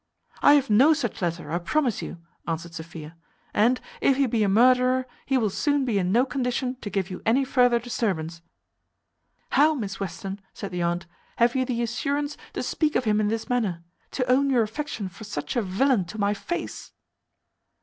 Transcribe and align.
"I 0.41 0.55
have 0.55 0.67
no 0.71 0.93
such 0.93 1.21
letter, 1.21 1.51
I 1.51 1.59
promise 1.59 2.01
you," 2.01 2.17
answered 2.47 2.73
Sophia; 2.73 3.15
"and, 3.53 3.79
if 4.01 4.17
he 4.17 4.25
be 4.25 4.41
a 4.41 4.49
murderer, 4.49 5.05
he 5.27 5.37
will 5.37 5.51
soon 5.51 5.85
be 5.85 5.99
in 5.99 6.11
no 6.11 6.25
condition 6.25 6.75
to 6.81 6.89
give 6.89 7.11
you 7.11 7.21
any 7.23 7.45
further 7.45 7.77
disturbance." 7.77 8.41
"How, 9.51 9.75
Miss 9.75 9.99
Western!" 9.99 10.41
said 10.55 10.71
the 10.71 10.81
aunt, 10.81 11.05
"have 11.35 11.55
you 11.55 11.65
the 11.65 11.83
assurance 11.83 12.35
to 12.53 12.63
speak 12.63 12.95
of 12.95 13.05
him 13.05 13.21
in 13.21 13.27
this 13.27 13.47
manner; 13.47 13.83
to 14.13 14.25
own 14.27 14.49
your 14.49 14.63
affection 14.63 15.07
for 15.07 15.23
such 15.23 15.55
a 15.55 15.61
villain 15.61 16.05
to 16.05 16.17
my 16.17 16.33
face?" 16.33 16.93